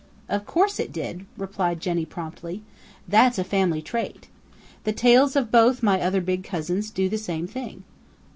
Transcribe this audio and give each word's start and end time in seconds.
"Of 0.27 0.47
course 0.47 0.79
it 0.79 0.91
did," 0.91 1.27
replied 1.37 1.79
Jenny 1.79 2.05
promptly. 2.07 2.63
"That's 3.07 3.37
a 3.37 3.43
family 3.43 3.83
trait. 3.83 4.29
The 4.83 4.93
tails 4.93 5.35
of 5.35 5.51
both 5.51 5.83
my 5.83 6.01
other 6.01 6.21
big 6.21 6.43
cousins 6.43 6.89
do 6.89 7.07
the 7.07 7.19
same 7.19 7.45
thing." 7.45 7.83